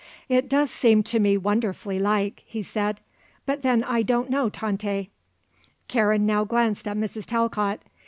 [0.27, 3.01] "It does seem to me wonderfully like," he said.
[3.45, 5.11] "But then I don't know 'Tante.'"
[5.87, 7.27] Karen now glanced at Mrs.
[7.27, 7.81] Talcott.